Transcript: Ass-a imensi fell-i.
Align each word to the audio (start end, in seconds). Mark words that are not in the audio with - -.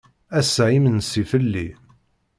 Ass-a 0.39 0.65
imensi 0.77 1.23
fell-i. 1.31 1.67